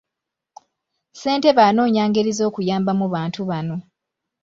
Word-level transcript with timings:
Ssentebe 1.11 1.61
anoonya 1.69 2.03
ngeri 2.07 2.31
z'okuyambamu 2.37 3.05
bantu 3.15 3.39
bano. 3.49 3.75